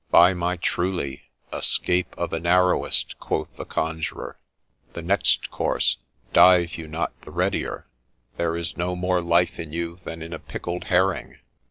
[0.19, 4.39] 'By my truly, a scape o' the narrowest!' quoth the Conjurer:'
[4.93, 5.97] the next course,
[6.33, 7.85] dive you not the readier,
[8.35, 11.37] there is no more life in you than in a pickled herring.